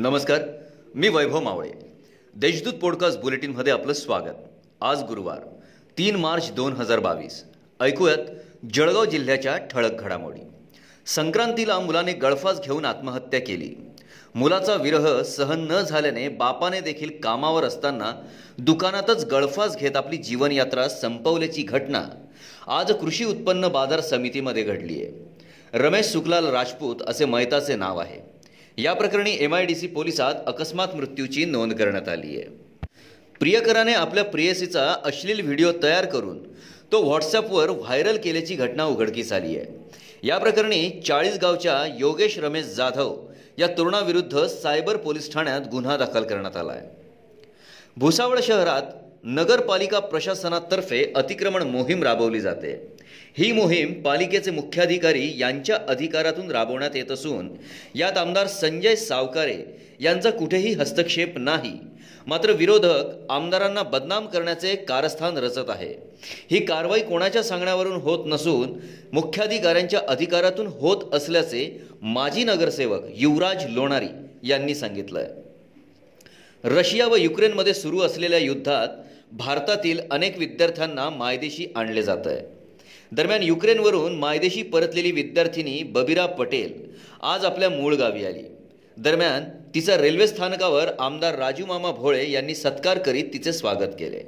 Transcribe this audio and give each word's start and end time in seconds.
नमस्कार 0.00 0.40
मी 0.94 1.08
वैभव 1.08 1.40
मावळे. 1.40 1.70
देशदूत 2.34 2.72
पॉडकास्ट 2.72 3.18
बुलेटिनमध्ये 3.18 3.72
आपलं 3.72 3.92
स्वागत. 3.92 4.36
आज 4.80 5.02
गुरुवार 5.02 5.38
तीन 5.98 6.16
मार्च 6.16 6.52
दोन 6.52 6.72
हजार 6.72 6.98
बावीस. 6.98 7.44
ऐकूयात 7.80 8.18
जळगाव 8.74 9.04
जिल्ह्याच्या 9.04 9.56
ठळक 9.56 9.92
घडामोडी. 9.92 10.40
संक्रांतीला 11.06 11.78
मुलाने 11.78 12.12
गळफास 12.12 12.60
घेऊन 12.60 12.84
आत्महत्या 12.84 13.40
केली. 13.40 13.74
मुलाचा 14.34 14.74
विरह 14.74 15.22
सहन 15.22 15.66
न 15.70 15.80
झाल्याने 15.80 16.28
बापाने 16.28 16.80
देखील 16.80 17.10
कामावर 17.22 17.64
असताना 17.64 18.26
दुकानातच 18.58 19.24
गळफास 19.24 19.76
घेत 19.76 19.96
आपली 19.96 20.16
जीवनयात्रा 20.16 20.88
संपवल्याची 20.88 21.62
घटना 21.62 22.04
आज 22.66 22.92
कृषी 22.92 23.24
उत्पन्न 23.24 23.68
बाजार 23.68 24.00
समितीमध्ये 24.00 24.62
घडली 24.62 25.02
आहे 25.02 25.36
रमेश 25.78 26.06
शुक्लाल 26.06 26.44
राजपूत 26.44 26.96
असे 27.06 27.24
मैताचे 27.24 27.76
नाव 27.76 27.98
आहे. 27.98 28.39
या 28.80 28.92
प्रकरणी 28.94 29.36
एम 29.40 29.54
आय 29.54 29.64
डी 29.66 29.74
सी 29.74 29.86
पोलिसात 29.86 30.34
अकस्मात 30.46 30.94
मृत्यूची 30.94 31.44
नोंद 31.44 31.72
करण्यात 31.72 32.08
आली 32.08 32.36
आहे. 32.36 32.44
प्रियकराने 33.40 33.94
आपल्या 33.94 34.24
प्रेयसीचा 34.24 34.84
अश्लील 35.04 35.40
व्हिडिओ 35.40 35.72
तयार 35.82 36.04
करून 36.04 36.38
तो 36.92 37.02
व्हॉट्सअपवर 37.02 37.70
व्हायरल 37.70 38.16
केल्याची 38.16 38.54
घटना 38.54 38.84
उघडकीस 38.84 39.32
आली 39.32 39.56
आहे. 39.56 39.66
या 40.22 40.38
प्रकरणी 40.38 40.88
चाळीसगावच्या 41.06 41.84
योगेश 41.98 42.38
रमेश 42.38 42.66
जाधव 42.66 43.16
या 43.58 43.66
तरुणाविरुद्ध 43.78 44.46
सायबर 44.46 44.96
पोलीस 44.96 45.32
ठाण्यात 45.32 45.68
गुन्हा 45.70 45.96
दाखल 45.96 46.24
करण्यात 46.24 46.56
आला 46.56 46.72
आहे. 46.72 46.88
भुसावळ 47.96 48.40
शहरात 48.42 48.82
नगरपालिका 49.24 49.98
प्रशासनातर्फे 50.00 51.02
अतिक्रमण 51.16 51.62
मोहीम 51.62 52.02
राबवली 52.02 52.40
जाते. 52.40 52.72
ही 53.38 53.50
मोहीम 53.52 53.92
पालिकेचे 54.02 54.50
मुख्याधिकारी 54.50 55.32
यांच्या 55.38 55.76
अधिकारातून 55.88 56.50
राबवण्यात 56.50 56.96
येत 56.96 57.10
असून 57.10 57.48
यात 57.94 58.18
आमदार 58.18 58.46
संजय 58.46 58.94
सावकारे 58.96 59.56
यांचा 60.00 60.30
कुठेही 60.30 60.72
हस्तक्षेप 60.74 61.38
नाही. 61.38 61.72
मात्र 62.26 62.52
विरोधक 62.52 63.30
आमदारांना 63.30 63.82
बदनाम 63.82 64.26
करण्याचे 64.26 64.74
कारस्थान 64.88 65.36
रचत 65.38 65.70
आहे. 65.70 65.92
ही 66.50 66.64
कारवाई 66.66 67.00
कोणाच्या 67.00 67.42
सांगण्यावरून 67.42 68.00
होत 68.00 68.26
नसून 68.26 68.72
मुख्याधिकाऱ्यांच्या 69.12 70.00
अधिकारातून 70.08 70.66
होत 70.80 71.14
असल्याचे 71.14 71.68
माजी 72.02 72.44
नगरसेवक 72.44 73.04
युवराज 73.14 73.64
लोणारी 73.68 74.08
यांनी 74.48 74.74
सांगितलं 74.74 75.26
रशिया 76.64 77.06
व 77.08 77.16
युक्रेनमध्ये 77.16 77.74
सुरू 77.74 78.00
असलेल्या 78.00 78.38
युद्धात 78.38 78.88
भारतातील 79.32 80.00
अनेक 80.10 80.38
विद्यार्थ्यांना 80.38 81.10
मायदेशी 81.10 81.66
आणले 81.76 82.02
जात 82.02 82.26
आहे 82.26 82.40
दरम्यान 83.12 83.42
युक्रेनवरून 83.42 84.16
मायदेशी 84.16 84.62
परतलेली 84.62 85.10
विद्यार्थिनी 85.10 85.82
बबिरा 85.82 86.26
पटेल 86.26 86.72
आज 87.22 87.44
आपल्या 87.44 87.70
मूळ 87.70 87.94
गावी 87.94 88.24
आली. 88.24 88.42
दरम्यान 88.96 89.44
तिचा 89.74 89.96
रेल्वे 89.96 90.26
स्थानकावर 90.26 90.88
आमदार 90.98 91.38
राजू 91.38 91.66
मामा 91.66 91.90
भोळे 91.90 92.30
यांनी 92.30 92.54
सत्कार 92.54 92.98
करीत 92.98 93.24
तिचे 93.32 93.52
स्वागत 93.52 93.94
केले. 93.98 94.20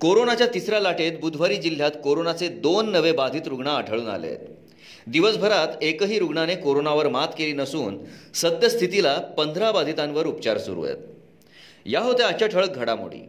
कोरोनाच्या 0.00 0.46
तिसऱ्या 0.46 0.80
लाटेत 0.80 1.18
बुधवारी 1.20 1.56
जिल्ह्यात 1.56 1.90
कोरोनाचे 2.04 2.48
दोन 2.48 2.90
नवे 2.90 3.12
बाधित 3.12 3.48
रुग्ण 3.48 3.66
आढळून 3.66 4.08
आले. 4.08 4.26
आहेत 4.26 4.46
दिवसभरात 5.06 5.82
एकही 5.82 6.18
रुग्णाने 6.18 6.54
कोरोनावर 6.54 7.08
मात 7.08 7.28
केली 7.28 7.52
नसून 7.52 7.98
सद्यस्थितीला 8.34 9.18
पंधरा 9.38 9.70
बाधितांवर 9.72 10.26
उपचार 10.26 10.58
सुरू 10.58 10.84
आहेत. 10.84 10.96
या 11.86 12.00
होत्या 12.00 12.26
आजच्या 12.26 12.48
ठळक 12.48 12.76
घडामोडी. 12.76 13.28